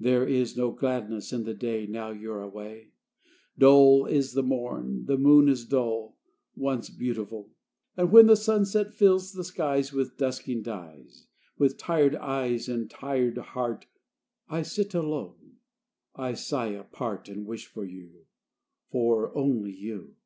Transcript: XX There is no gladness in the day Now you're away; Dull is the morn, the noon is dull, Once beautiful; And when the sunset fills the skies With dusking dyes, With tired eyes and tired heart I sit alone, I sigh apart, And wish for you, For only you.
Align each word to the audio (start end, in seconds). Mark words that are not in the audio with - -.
XX 0.00 0.04
There 0.04 0.26
is 0.26 0.56
no 0.56 0.70
gladness 0.72 1.30
in 1.30 1.44
the 1.44 1.52
day 1.52 1.84
Now 1.86 2.10
you're 2.12 2.40
away; 2.40 2.92
Dull 3.58 4.06
is 4.06 4.32
the 4.32 4.42
morn, 4.42 5.04
the 5.04 5.18
noon 5.18 5.50
is 5.50 5.66
dull, 5.66 6.16
Once 6.56 6.88
beautiful; 6.88 7.50
And 7.94 8.10
when 8.10 8.26
the 8.26 8.36
sunset 8.38 8.94
fills 8.94 9.34
the 9.34 9.44
skies 9.44 9.92
With 9.92 10.16
dusking 10.16 10.62
dyes, 10.62 11.26
With 11.58 11.76
tired 11.76 12.16
eyes 12.16 12.70
and 12.70 12.88
tired 12.88 13.36
heart 13.36 13.84
I 14.48 14.62
sit 14.62 14.94
alone, 14.94 15.56
I 16.16 16.32
sigh 16.32 16.68
apart, 16.70 17.28
And 17.28 17.44
wish 17.44 17.66
for 17.66 17.84
you, 17.84 18.24
For 18.88 19.30
only 19.36 19.76
you. 19.76 20.16